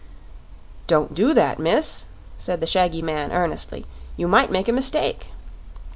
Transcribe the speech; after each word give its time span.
"Don't 0.87 1.13
do 1.13 1.31
that, 1.35 1.59
miss," 1.59 2.07
said 2.35 2.59
the 2.59 2.65
shaggy 2.65 3.03
man 3.03 3.31
earnestly; 3.31 3.85
"you 4.17 4.27
might 4.27 4.49
make 4.49 4.67
a 4.67 4.71
mistake." 4.71 5.29